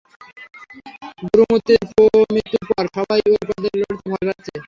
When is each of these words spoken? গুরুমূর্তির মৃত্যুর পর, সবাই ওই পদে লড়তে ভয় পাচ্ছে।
গুরুমূর্তির 1.23 1.81
মৃত্যুর 2.33 2.63
পর, 2.69 2.85
সবাই 2.97 3.19
ওই 3.27 3.37
পদে 3.49 3.69
লড়তে 3.81 4.07
ভয় 4.11 4.25
পাচ্ছে। 4.27 4.51